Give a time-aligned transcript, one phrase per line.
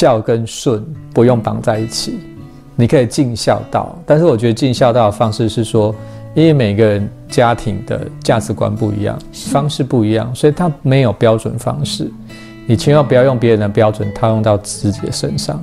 [0.00, 2.18] 孝跟顺不用绑在一起，
[2.74, 3.94] 你可以尽孝道。
[4.06, 5.94] 但是我觉得尽孝道的方式是说，
[6.32, 12.10] 因为每个人家庭的价值观不一样，方式不一样，所以他没有标准方式。
[12.66, 15.62] 你千万不要用别人的标准套用到自己的身上。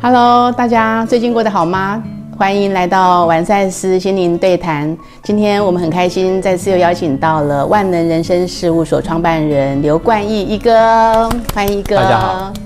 [0.00, 2.02] Hello，大家最近过得好吗？
[2.38, 4.96] 欢迎来到完善师心灵对谈。
[5.22, 11.96] 今天我们很开心，再次又邀请到了万能人生事务所创办人刘冠毅一哥，欢迎一哥。
[11.96, 12.65] 大家好。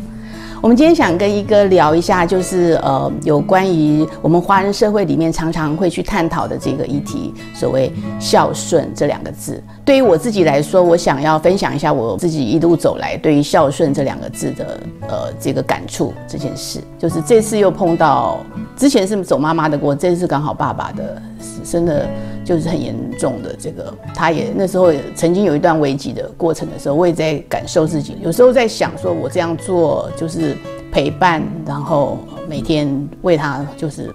[0.62, 9.62] 我们今天想跟一哥聊一下，就是呃，有关于我们华人社会里面常常会去探讨的这个议题，所谓孝顺这两个字。
[9.86, 16.78] 对于我自己来说，我想要分享一下我自己一路走来对于孝顺这两个字的呃这个感触这件事。
[16.98, 18.40] 就是这次又碰到，
[18.76, 21.22] 之前是走妈妈的过，这次刚好爸爸的，
[21.64, 22.06] 真的
[22.50, 30.56] 就是很严重的这个，他也那时候也曾经有一段危机的过程的时候，我也在感受自己，有时候在想说，我这样做就是。
[30.92, 34.12] 陪伴，然后每天为他就是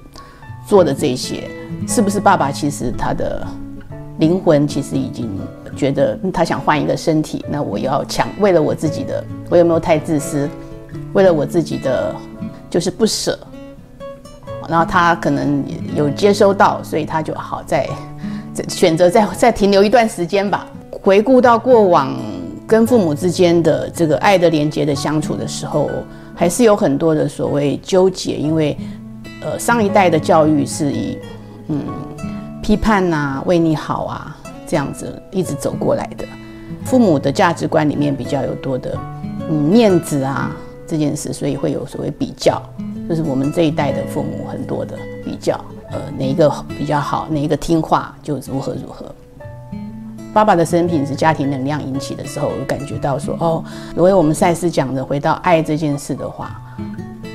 [0.67, 1.49] 做的这些，
[1.87, 2.51] 是不是爸爸？
[2.51, 3.47] 其实他的
[4.19, 5.39] 灵魂其实已经
[5.73, 7.45] 觉得他想换一个身体。
[7.49, 10.49] 那我要抢，为了我自己的，我有没有太自私？
[11.13, 12.13] 为了我自己的，
[12.69, 13.39] 就是不舍。
[14.67, 15.63] 然后他可能
[15.95, 17.89] 有接收到，所以他就好在
[18.67, 20.67] 选择再再停留一段时间吧。
[20.91, 22.15] 回顾到过往
[22.67, 25.89] 跟父母之间的这个爱的连接的相处的时候。
[26.37, 28.77] 还是有很多的所谓纠结，因为，
[29.39, 31.17] 呃，上一代的教育是以，
[31.69, 31.81] 嗯，
[32.61, 34.35] 批判呐，为你好啊，
[34.67, 36.25] 这样子一直走过来的。
[36.83, 38.99] 父母的价值观里面比较有多的，
[39.49, 40.53] 嗯，面子啊
[40.85, 42.61] 这件事，所以会有所谓比较，
[43.07, 45.57] 就是我们这一代的父母很多的比较，
[45.95, 49.05] 呃，哪一个比较好，哪一个听话就如何如何。
[50.33, 53.63] 爸爸的生平是家庭能量引起的时候，我感觉到说，哦，
[53.95, 56.61] 如果我们赛斯讲的回到爱这件事的话，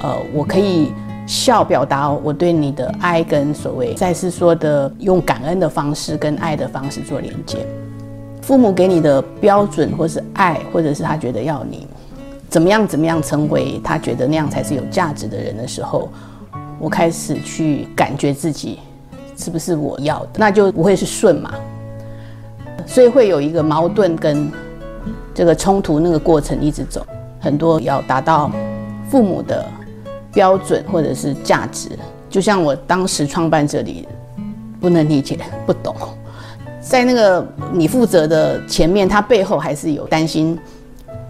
[0.03, 0.93] 呃，我可以
[1.27, 7.67] 笑表达我对你的爱，跟所谓赛斯说的用感恩的方式跟爱的方式做连接。
[8.43, 11.89] 父母给你的标准，或是爱，或者是他觉得要你
[12.51, 16.11] 怎么样怎么样成为他觉得那样才是有价值的人的时候，
[16.81, 18.81] 我开始去感觉自己
[19.37, 21.53] 是不是我要的，那就不会是顺嘛。
[22.87, 24.51] 所以会有一个矛盾跟
[25.35, 27.07] 这个冲突，那个过程一直走，
[27.39, 28.51] 很多要达到
[29.09, 29.65] 父母的
[30.33, 31.91] 标准或者是价值，
[32.29, 34.09] 就像我当时创办这里，
[34.81, 35.95] 不能理解不懂，
[36.81, 40.59] 在那个你负责的前面，他背后还是有担心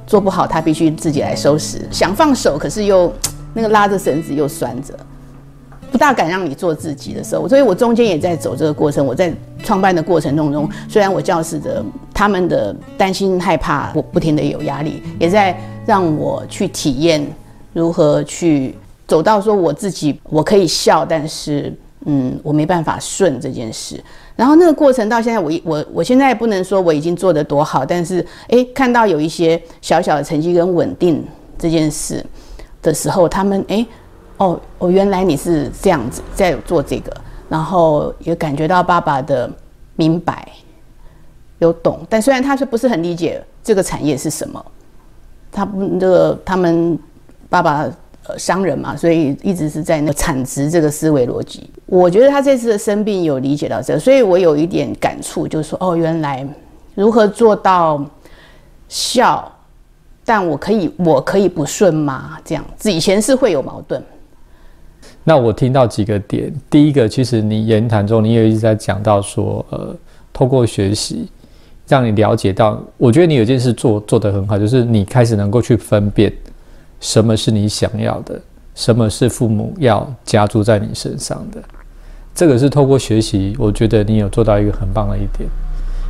[0.07, 3.13] 做不好，他必须自己来收拾，想放手，可是又
[3.53, 4.95] 那个拉着绳子又拴着。
[6.01, 9.05] 大敢让你做自己的时候，所以我中间也在走这个过程。
[9.05, 9.31] 我在
[9.63, 11.85] 创办的过程当中，虽然我教室的
[12.15, 17.23] 他们的担心害怕，我不停的有压力，也在让我去体验
[17.75, 18.75] 如何去
[19.07, 21.71] 走到说我自己我可以笑，但是
[22.07, 24.03] 嗯，我没办法顺这件事。
[24.37, 31.23] 然后那个过程到现在，我我我现在不能说我已经做得多好，但是诶，看到有一些小小的成绩跟稳定
[31.59, 32.25] 这件事
[32.81, 33.87] 的时候，他们诶。
[34.41, 37.15] 哦，哦，原来你是这样子在做这个，
[37.47, 39.51] 然后也感觉到爸爸的
[39.97, 40.49] 明白，
[41.59, 44.65] 有懂，但虽然他是不是很理解这个产业是什么，
[45.53, 46.99] 他不这个他们
[47.51, 47.87] 爸爸
[48.27, 51.69] 呃商人嘛，所以一直是在那个产值这个思维逻辑。
[51.85, 56.49] 我觉得他这次的生病有理解到这，所以我有一点感触，就是说哦，原来
[56.95, 58.03] 如何做到
[58.89, 59.53] 孝，
[60.25, 62.39] 但我可以我可以不顺吗？
[62.43, 64.03] 这样子以前是会有矛盾。
[65.23, 69.95] 那我听到几个点，第一个，其实你言谈中你也一直在讲到说，呃，
[70.33, 71.29] 透过学习，
[71.87, 76.33] 让你了解到，我觉得你有件事做做得很好，就是你开始能够去分辨，
[77.01, 78.41] 什么是你想要的，
[78.75, 81.61] 什么是父母要加注在你身上的，
[82.35, 85.49] 这个是透过学习，我觉得你有做到一个很棒的一点，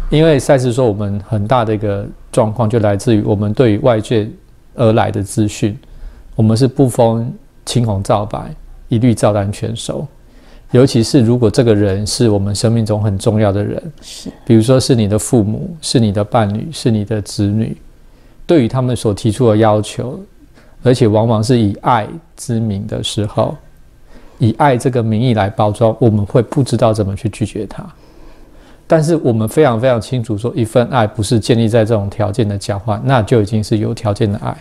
[0.08, 4.30] 因为赛斯说我们很大的一个状况就来自于我们对于外界
[4.76, 5.76] 而来的资讯，
[6.36, 7.32] 我们是不分
[7.66, 8.54] 青红皂白。
[8.90, 10.06] 一律照单全收，
[10.72, 17.76] 尤其是如果这个人是我们生命中很重要的人，是，比如说是你的父母，是你的伴侣，是你的子女，
[18.46, 20.20] 对于他们所提出的要求，
[20.82, 22.06] 而且往往是以爱
[22.36, 23.56] 之名的时候，
[24.38, 27.84] 以爱这个名义来包装，我们会不知道怎么去拒绝他。
[28.86, 34.56] 但是我们非常非常清楚，说一份爱不是建立在这种条件的交换，那就已经是有条件的爱。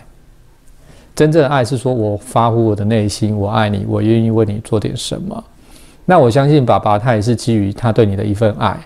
[1.14, 5.44] 真正的爱是说，我发乎我的内心，我爱你，我愿意为你做点什么。
[6.06, 8.78] 那我相信爸爸他也是基于他对你的一份爱，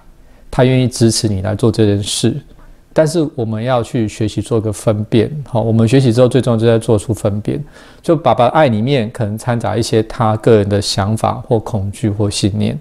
[0.50, 2.34] 他愿意支持你来做这件事。
[2.92, 7.62] 但是我们要去学习做个分辨，好，我们学习之后最重要就在做出分辨。
[8.02, 12.78] 就爸爸爱里面可能掺杂一些他个人的想法或恐惧或信念，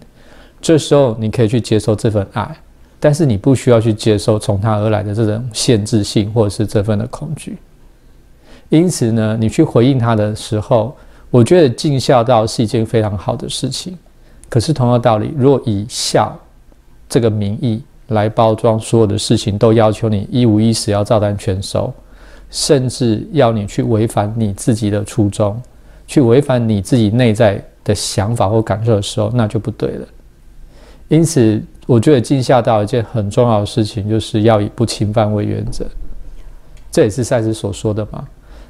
[0.62, 2.56] 这时候你可以去接受这份爱，
[3.00, 7.58] 但是你不需要去接受从他而来的这种限制性或者是这份的恐惧。
[8.74, 10.98] 因此呢，你去回应他的时候，
[11.30, 13.96] 我觉得尽孝道是一件非常好的事情。
[14.50, 16.36] 可是同样道理，若以孝
[17.08, 21.94] 这个名义，来包装所有的事情，都要求你一五一十要照单全收，
[22.50, 25.62] 甚至要你去违反你自己的初衷，
[26.08, 30.08] 去违反你自己内在的想法或感受的时候，那就不对了。
[31.10, 35.86] 因此，我觉得尽孝道一件很重要的事情，就是要以不侵犯为原则。
[36.92, 38.28] 这也是赛斯所说的嘛。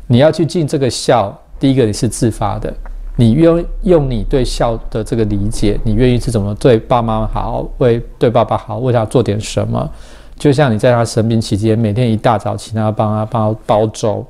[0.08, 2.74] 你要去尽这个孝，第一个你是自发的。
[3.16, 9.88] 你用用你对孝的这个理解，你愿意是怎么对爸妈好，为对爸爸好，为他做点什么？
[10.36, 14.26] 就像你在他生病期间，每天一大早请他帮他帮他煲粥，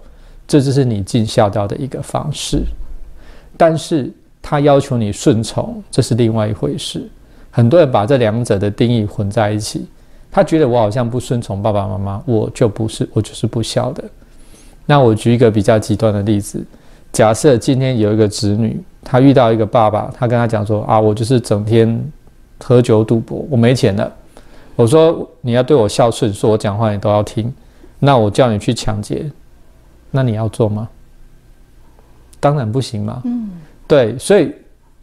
[0.46, 2.62] 这就是你尽孝道的一个方式。
[3.56, 4.12] 但是
[4.42, 7.10] 他要求你顺从，这是另外一回事。
[7.52, 9.88] 很多人把这两者的定义混在一起，
[10.30, 14.04] 他觉得我好像不顺从爸爸妈妈，我就不是我就是不孝的。
[14.86, 16.64] 那我举一个比较极端的例子。
[17.12, 22.12] 假设今天有一个子女，他遇到一个爸爸，他跟他讲说：“啊，我就是整天
[22.64, 24.12] 喝酒赌博，我没钱了。”
[24.76, 27.54] 我说：“你要对我孝顺，说我讲话你都要听。
[28.00, 29.32] 那我叫你去抢劫，
[30.10, 30.90] 那你要做吗？
[32.40, 33.22] 当然不行嘛。
[33.26, 33.50] 嗯，
[33.88, 34.52] 对，所以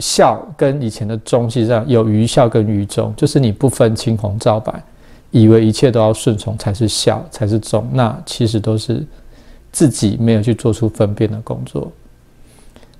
[0.00, 4.82] 孝跟以前的忠实际上有愚孝跟愚忠，就是你不分青红皂白，
[5.30, 9.06] 以为一切都要顺从才是孝才是忠，那其实都是
[9.72, 11.90] 自己没有去做出分辨的工作。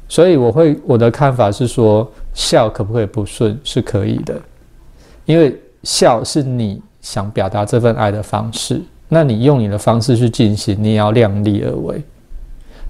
[0.09, 3.59] 所以我会我的看法是说，孝可不可以不顺？
[3.63, 4.41] 是可以的，
[5.25, 8.81] 因为孝是你想表达这份爱的方式。
[9.09, 12.03] 那你用你的方式去进行，你也要量力而为。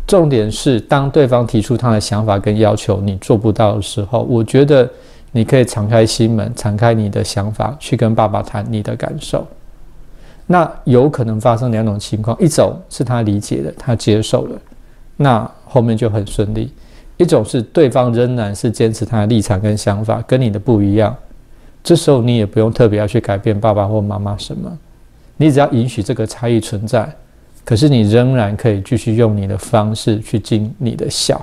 [0.07, 4.89] 重点是，当对方提出他的想法跟要求，你做不到的时候，我觉得
[5.31, 9.47] 你可以敞开心门，敞开你的想法，去跟爸爸谈你的感受。
[10.53, 14.61] 那有可能发生两种情况：一种是他理解了，他接受了，
[15.17, 16.73] 那后面就很顺利。
[17.19, 21.17] 一种是对方仍然是坚持他的立场跟想法，跟你的不一样，
[21.85, 24.77] 这时候你也不用特别要去改变爸爸或妈妈什么，
[25.37, 27.09] 你只要允许这个差异存在，
[27.65, 31.41] 可是你仍然可以继续用你的方式去尽你的孝，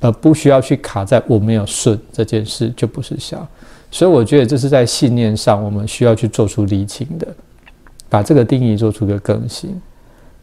[0.00, 3.46] 而不需要去卡在我没有顺这件事就不是孝，
[3.90, 7.28] 所以我觉得这是在信念上我们需要去做出厘清的，
[8.08, 9.80] 把这个定义做出个更新。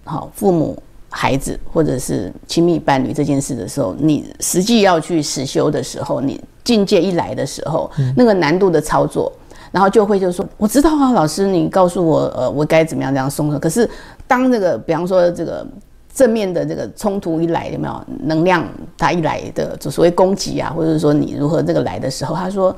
[0.04, 0.78] 好，父母。
[1.14, 9.30] 孩子或者是亲密伴侣这件事的时候，你实际要去实修的时候，你境界一来的时候，那个难度的操作，
[9.74, 13.60] 然后就会就说，我知道啊，老师，你告诉我，呃，我该怎么样这样松手。
[13.60, 13.90] 可是
[14.26, 15.68] 当这个，比方说这个
[16.14, 18.66] 正面的这个冲突一来，有没有能量？
[18.98, 22.74] 它一来的就所谓攻击啊，或者说你如何这个来的时候，他说。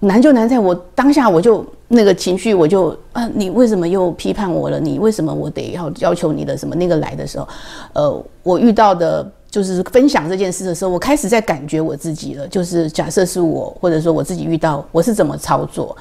[0.00, 4.78] 难就难在我当下我就那个情绪我就啊，你为什么又批判我了？
[4.78, 6.74] 你为什么我得要要求你的什么？
[6.76, 7.48] 那个来的时候，
[7.94, 12.46] 呃，我遇到的就是分享这件事的时候，我开始在感觉我自己了。
[12.46, 15.96] 就是假设是我，或者说我自己遇到我是怎么操作，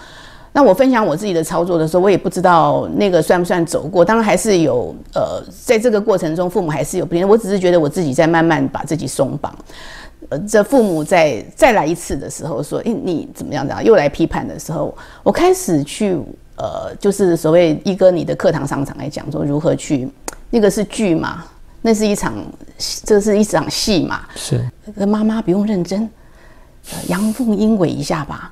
[0.53, 4.05] 那我分享我自己的操作的时候，我也不知道那个算不算走过。
[4.05, 9.51] 当然还是有呃，在这个过程中，父母还是有不我只是觉得我自己在慢慢把自己松绑。
[10.29, 13.65] 呃，这父母在再来一次的时候说：“诶，你怎么样？
[13.65, 14.93] 怎样？”又来批判的时候，
[15.23, 16.19] 我开始去
[16.57, 20.09] 呃，就是所谓一哥你的课堂上场来讲说如何去，
[20.49, 21.45] 那个是剧嘛，
[21.81, 22.33] 那是一场，
[23.05, 24.21] 这是一场戏嘛。
[24.35, 24.67] 是。
[25.05, 26.09] 妈妈不用认真，
[27.07, 28.51] 阳奉阴违一下吧。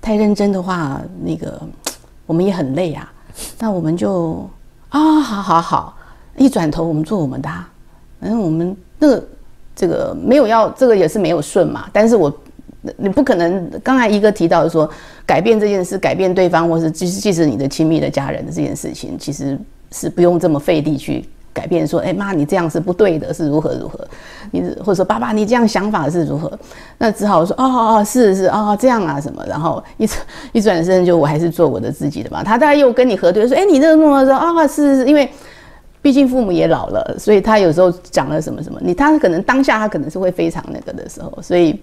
[0.00, 1.60] 太认真的话，那个
[2.26, 3.10] 我们也很累啊。
[3.58, 4.48] 那我们就
[4.90, 5.96] 啊，好好好，
[6.36, 7.48] 一转头我们做我们的，
[8.20, 9.24] 反正我们那个。
[9.76, 11.84] 这个没有要，这个也是没有顺嘛。
[11.92, 12.32] 但是我，
[12.96, 13.70] 你不可能。
[13.84, 14.88] 刚才一个提到说，
[15.26, 19.58] 改变这件事，改变对方，或是即使即使你的亲密的家人的这件事情，其实
[19.92, 21.86] 是不用这么费力去改变。
[21.86, 24.00] 说，哎妈，你这样是不对的，是如何如何？
[24.50, 26.50] 你或者说爸爸，你这样想法是如何？
[26.96, 29.44] 那只好说，哦哦哦，是是哦这样啊什么？
[29.46, 30.08] 然后一
[30.58, 32.42] 一转身就我还是做我的自己的嘛。
[32.42, 35.30] 他大概又跟你核对说，哎，你这个弄的说啊，是是因为。
[36.06, 41.80] 毕竟父母也老了，所以他有时候讲了什么什么，你他可能当下他可能是会非常那个的时候，所以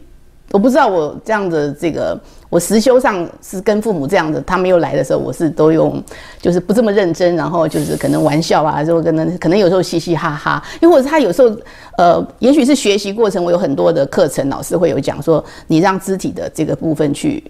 [0.49, 2.17] 我不知道我这样的这个
[2.49, 6.01] 我实修上是跟父母这样的，他们又来的时候，我是都用
[6.39, 11.53] 就是不这么认真，然后就是可能玩笑啊，就可能可能有时候嘻嘻哈哈，又或者他有时候
[11.97, 17.43] 呃，也许是学习过程，我有很多的课程老师会有讲说，你让肢体的这个部分去。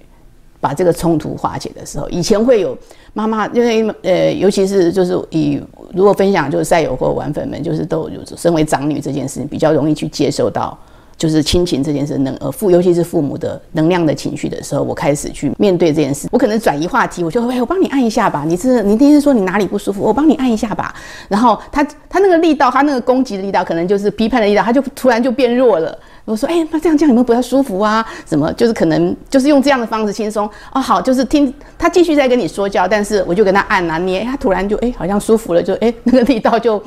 [0.64, 2.78] 把这个冲突化解的时候，以前会有
[3.12, 5.62] 妈妈，因为呃，尤其是就是以
[5.94, 10.78] 如果分享就是赛友或玩粉们，就是都有身为长女这件事比较容易去接受到。
[11.16, 16.28] 就是亲情这件事，能呃父，尤其是父母的能量的情绪的时候，我开始去面对这件事。
[16.32, 18.44] 我可能转移话题，我就哎，我帮你按一下吧。
[18.46, 20.94] 你是你第一次说你哪里不舒服，我帮你按一下吧。
[21.30, 25.98] 然后他他那个力道，他那个攻击的力道，可能就是批判的力道，他就突然就变弱了。
[26.26, 28.06] 我说哎，那这样这样你们不要舒服啊？
[28.26, 30.80] 什么就是可能就是用这样的方式轻松哦。
[30.80, 36.82] 好，就是听他继续在跟你说教，但是我就跟他按啊捏，他突然就哎好像舒服了，就哎 那个力道就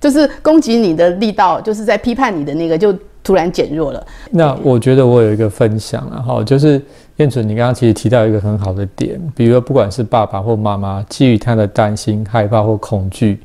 [0.00, 2.96] 就是攻击你的力道，就是在批判你的那个就。
[3.24, 4.04] 突然减弱了。
[4.32, 6.82] 那我觉得我有一个分享了哈，就是
[7.18, 13.38] 燕纯，你刚刚其实提到一个很好的点，比如说不管是爸爸或妈妈，基于他的担心、害怕或恐惧，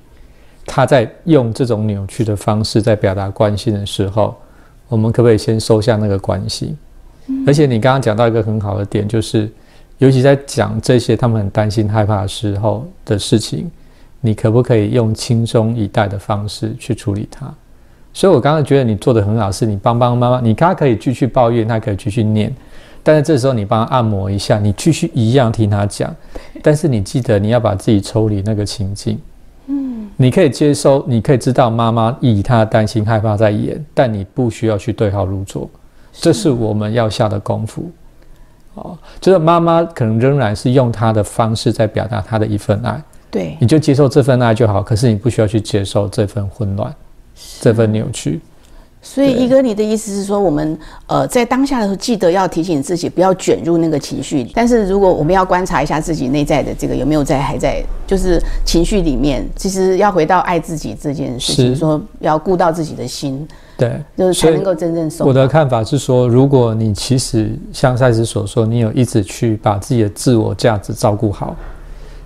[0.66, 4.36] 他在用这种扭曲的方式在表达关心的时候，
[4.88, 6.78] 我们可不可以先收下那个关心？
[7.46, 9.52] 而且你刚刚讲到一个很好的点，就是
[9.98, 13.70] 尤其在讲这些他们很担心、害怕的时候的事情，
[14.22, 17.54] 你可不可以用轻松以待的方式去处理它？
[18.14, 22.52] 所以，我刚刚觉得你做的很好，是你帮帮妈妈，你他可以继续抱怨，他可以继续念，
[23.04, 26.16] 但是这时候你帮他按摩一下，你继续一样听他讲，
[26.64, 29.20] 但是你记得你要把自己抽离那个情境，
[29.68, 35.70] 嗯，你可以接收，你可以知道妈妈以她的担心害怕在演，但你不需要去对号入座，
[36.12, 37.92] 这是我们要下的功夫，
[38.74, 46.94] 哦，就是妈妈可能仍然是用她的方式在表达她的一份爱，对，你就接受这份爱就好，可是你不需要去接受这份混乱。
[47.62, 48.42] 这份扭曲，
[49.10, 54.46] 所以一哥，你的意思是说，我们呃在当下的时候，记得要提醒自己不要卷入那个情绪。
[54.54, 63.48] 但是如果我们要观察一下自己内在的这个有没有在还在就是情绪里面，其实要回到爱自己这件事情，说要顾到自己的心，
[63.78, 65.26] 对，就是才能够真正受。
[65.26, 71.56] 我的看法是说，如果你其实像赛斯所说，你有一直去把自己的自我价值照顾好，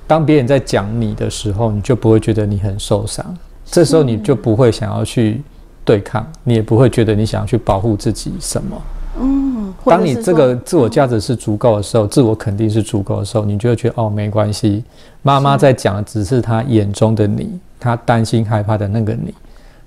[0.07, 3.23] 当别人在讲你的时候，你就不会觉得你很受伤。
[3.65, 5.41] 这时候你就不会想要去
[5.83, 8.81] 对抗，你也不会觉得你想要去保护自己什么。
[9.19, 14.83] 嗯，当你这个自我价值是足够的时候，自我肯定是足够的时候，你就会觉得哦，没关系。
[15.21, 19.33] 妈妈在讲的只是她眼中的你，她担心害怕的那个你。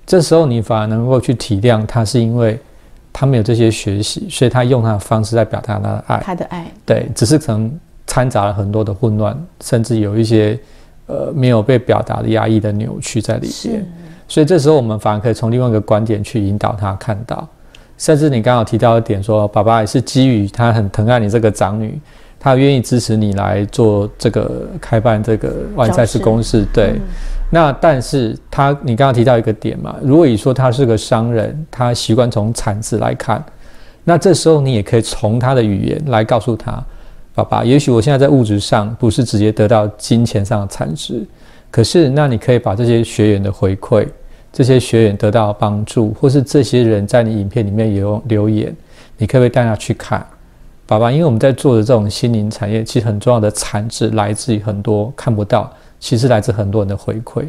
[0.05, 2.59] 这时候你反而能够去体谅她，是因为
[3.11, 6.19] 她没有这些学习，所以她用她的方式在表达她的爱。
[6.23, 7.71] 她的爱，对，只是可能
[8.05, 10.59] 掺杂了很多的混乱，甚至有一些。
[11.07, 13.85] 呃，没有被表达的压抑的扭曲在里边，
[14.27, 17.47] 所以这时候我们反而可以从另外一个观点去引导他看到，
[17.97, 21.99] 甚至你刚好提到一点说，爸爸也是基于他很疼爱你这个长女，
[22.39, 26.65] 他愿意支持你来做这个开办这个万赛事公司。
[26.73, 26.99] 对，
[27.51, 33.43] 那但是他你刚刚提到一个点嘛，如果你说他是个商人，他习惯从产值来看，
[34.03, 36.83] 那这时候你也可以从他的语言来告诉他。
[37.33, 41.21] 爸爸，也许我现在在物质上不是直接得到金钱上的产值，
[41.75, 44.07] 可是那你可以把这些学员的回馈，
[44.53, 48.73] 这些学员得到帮助，或是这些人在你影片里面有留言，
[49.17, 50.25] 你可不可以带他去看？
[50.87, 57.43] 爸爸，因为我们在做的这种心灵产业，其实很重要的产值来自于很多看不到，其实来自很多人的回馈，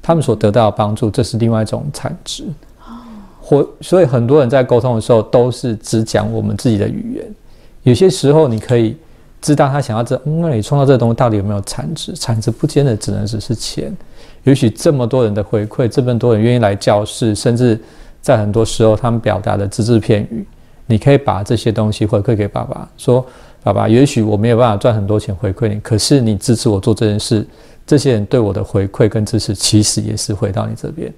[0.00, 2.44] 他们所得到的帮助，这是另外一种产值。
[2.78, 2.96] 哦，
[3.42, 7.34] 或所以很多人在沟通的时候都是只讲我们自己的语言，
[7.82, 8.96] 有些时候你可以。
[9.46, 12.12] 知道他想要这，那你创造这个东西到底有没有产值？
[12.14, 13.96] 产值不见得只能只是钱。
[14.42, 17.80] 也许这么多人的回馈，这么多人愿意来教室，甚至
[18.20, 20.44] 在很多时候他们表达的只字片语，
[20.86, 23.24] 你可以把这些东西回馈给爸爸，说
[23.62, 27.46] ：“爸爸，也许我没有办法赚很多钱回馈你，可是你支持我做这件事，
[27.86, 31.12] 这些人对我的回馈跟支持，其实也是回到你这边。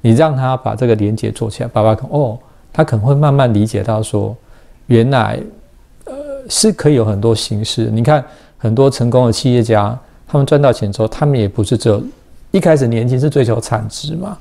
[0.00, 2.38] 你让他把这个连接做起来，爸爸哦，
[2.72, 4.34] 他可能会慢慢理解到说，
[4.86, 5.38] 原来。”
[6.48, 7.84] 是可以有很多形式。
[7.86, 8.24] 你看，
[8.58, 12.02] 很多成功的企业家，他们赚到钱之后，他们也不是只有
[12.50, 14.36] 一开始年轻是追求产值嘛。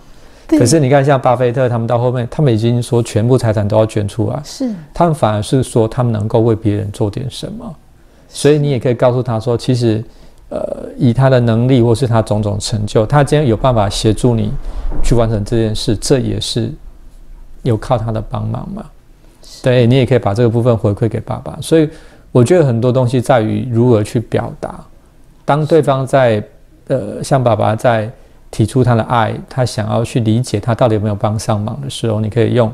[0.47, 4.39] 可是你看，像巴菲特他们到后面，他们已经说全部财产都要捐出来。
[4.43, 4.71] 是。
[4.93, 7.75] 他们反而是说，他们能够为别人做点什么。
[8.29, 10.03] 所以你也可以告诉他说，其实，
[10.50, 14.51] 呃，以他的能力或是他种种成就，他今天有办法协助你
[15.03, 16.71] 去完成这件事，这也是
[17.63, 18.85] 有靠他的帮忙嘛。
[19.62, 21.90] 对你也可以把这个部分回馈给爸爸，所以
[22.32, 24.80] 我觉得很多东西在于如何去表达。
[25.44, 26.44] 当对方在
[26.88, 28.10] 呃向爸爸在
[28.52, 32.72] 提出他的爱，他想要去理解他到底有没有帮上忙的时候，你可以用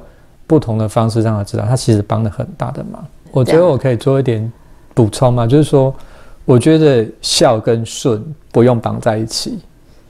[0.47, 3.05] 不同的方式让他知道，他其实帮了很大的忙。
[3.31, 4.51] 我觉得我可以做一点
[4.93, 5.93] 补充嘛，就是说，
[6.43, 9.59] 我觉得孝跟顺不用绑在一起，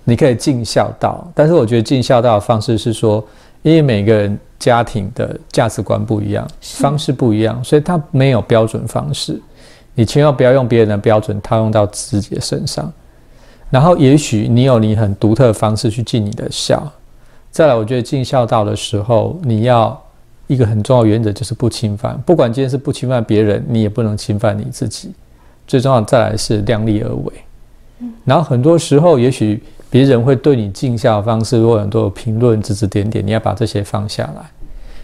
[0.03, 3.24] 你可以尽孝道，但是我觉得尽孝道的方式是说，
[3.62, 4.39] 因为每个人。
[4.62, 9.41] 家庭的价值观不一样，方式不一样，所以他没有标准方式。
[9.96, 12.94] 你千万不要用别人的标准套用到自己的身上。
[13.72, 16.88] 然后，也许你有你很独特的方式去尽你的孝。
[17.50, 20.00] 再来，我觉得尽孝道的时候，你要
[20.46, 22.15] 一个很重要原则就是不侵犯。
[22.24, 25.12] 不管今天是不侵犯别人，你也不能侵犯你自己。
[25.65, 27.34] 最重要再来是量力而为。
[28.25, 34.50] 然后很多时候，也许别人会对你尽孝的方式有很多评论、指指点点，你要把这些放下来。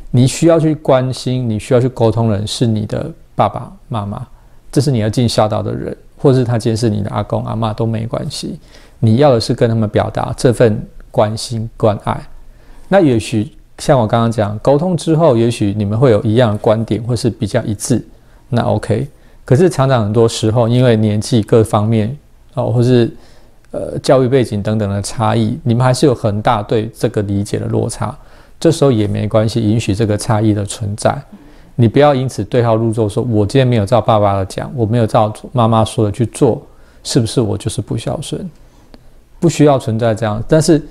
[0.09, 4.25] 你需要去关心、你需要去沟通的人是你的爸爸妈妈，
[4.71, 5.95] 这是你要尽孝道的人。
[6.19, 8.59] 或是他今天是你的阿公阿妈都没关系，
[8.97, 12.19] 你要的是跟他们表达这份关心关爱。
[12.87, 18.03] 那也许像我刚刚讲，沟通之后，也许你们会有一样的观点，或是比较一致，
[18.49, 19.07] 那 OK。
[19.45, 22.17] 可是常常很多时候，因为年纪各方面
[22.55, 23.15] 哦，或是
[23.77, 28.17] 呃教育背景等等的差异，你们还是有很大对这个理解的落差。
[28.59, 31.15] 这时候也没关系，允许这个差异的存在。
[31.75, 36.59] 你不要因此对号入座，说我今天没有照爸爸的讲，我没有照妈妈说的去做，
[37.03, 38.49] 是不是我就是不孝顺？
[39.39, 40.43] 不需要存在这样。
[40.47, 40.83] 但是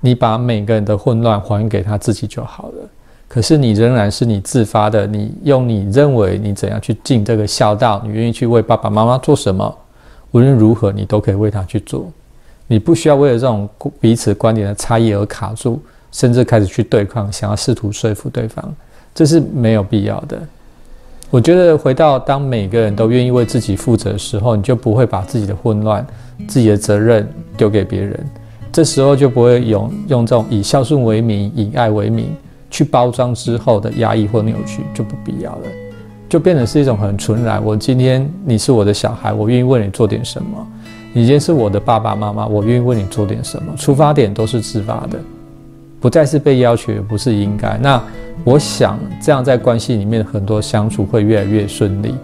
[0.00, 2.88] 你把每个人的混乱还给他自己就好了。
[3.28, 9.72] 可是你仍然是你自发的，你用你认为你怎样去尽这个孝道，你愿意去为爸爸妈妈做什么，
[10.32, 12.10] 无论如何你都可以为他去做。
[12.72, 13.68] 你不需要为了这种
[14.00, 15.78] 彼此观点的差异而卡住，
[16.10, 18.74] 甚至开始去对抗，想要试图说服对方。
[19.14, 20.40] 这是没有必要的。
[21.28, 26.06] 我觉得回到当每个人都愿意为自己负责的时候，你就不会把自己的混乱、
[26.48, 28.18] 自己的责任丢给别人。
[28.72, 32.34] 这时候就不会用用这种以孝顺为名、以爱为名
[32.70, 35.66] 去包装之后的压抑或扭曲，就不必要了。
[36.26, 37.62] 就变成是一种很纯然。
[37.62, 40.66] 我今天你是我的小孩，我愿意为你做点什么；
[41.14, 43.74] 你今天是我的爸爸妈妈，我愿意为你做点什么。
[43.76, 45.18] 出发点都是自发的。
[46.00, 47.78] 不再是被要求，也不是应该。
[47.78, 48.02] 那
[48.44, 52.14] 我想，这样在关系里面很多相处会越来越顺利。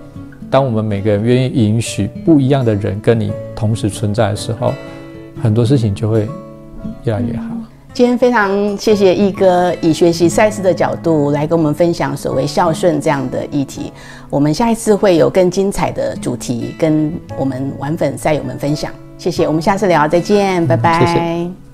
[0.51, 4.73] 当我们每个人愿意允许不一样的人跟你同时存在的时候，
[5.43, 6.27] 很多事情就会
[7.05, 7.58] 越来越好。
[7.95, 13.93] 今天非常谢谢一哥以学习赛事的角度来跟我们分享所谓孝顺这样的议题。
[14.31, 18.93] 我们下一次会有更精彩的主题跟我们玩粉赛友们分享。
[19.17, 21.68] 谢谢，我们下次聊，再见，拜拜。